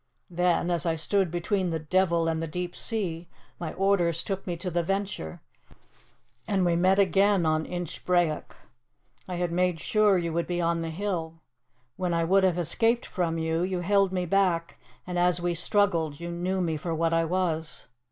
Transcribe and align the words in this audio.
"Then, 0.31 0.71
as 0.71 0.83
I 0.87 0.95
stood 0.95 1.29
between 1.29 1.69
the 1.69 1.77
devil 1.77 2.27
and 2.27 2.41
the 2.41 2.47
deep 2.47 2.75
sea, 2.75 3.29
my 3.59 3.71
orders 3.73 4.23
took 4.23 4.47
me 4.47 4.57
to 4.57 4.71
the 4.71 4.81
Venture, 4.81 5.41
and 6.47 6.65
we 6.65 6.75
met 6.75 6.97
again 6.97 7.45
on 7.45 7.67
Inchbrayock. 7.67 8.55
I 9.27 9.35
had 9.35 9.51
made 9.51 9.79
sure 9.79 10.17
you 10.17 10.33
would 10.33 10.47
be 10.47 10.59
on 10.59 10.81
the 10.81 10.89
hill. 10.89 11.43
When 11.97 12.15
I 12.15 12.23
would 12.23 12.43
have 12.43 12.57
escaped 12.57 13.05
from 13.05 13.37
you, 13.37 13.61
you 13.61 13.81
held 13.81 14.11
me 14.11 14.25
back, 14.25 14.79
and 15.05 15.19
as 15.19 15.39
we 15.39 15.53
struggled 15.53 16.19
you 16.19 16.31
knew 16.31 16.61
me 16.61 16.77
for 16.77 16.95
what 16.95 17.13
I 17.13 17.23
was. 17.23 17.85